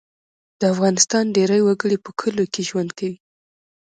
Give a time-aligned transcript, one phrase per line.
[0.59, 3.15] د افغانستان ډیری وګړي په کلیو کې ژوند کوي